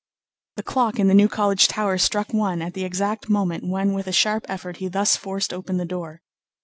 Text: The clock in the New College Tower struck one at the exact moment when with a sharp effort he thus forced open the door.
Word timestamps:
The 0.55 0.63
clock 0.63 0.97
in 0.97 1.09
the 1.09 1.13
New 1.13 1.27
College 1.29 1.67
Tower 1.67 1.99
struck 1.99 2.33
one 2.33 2.63
at 2.63 2.73
the 2.73 2.83
exact 2.85 3.29
moment 3.29 3.69
when 3.69 3.93
with 3.93 4.07
a 4.07 4.11
sharp 4.11 4.47
effort 4.49 4.77
he 4.77 4.87
thus 4.87 5.15
forced 5.15 5.53
open 5.53 5.77
the 5.77 5.85
door. 5.85 6.23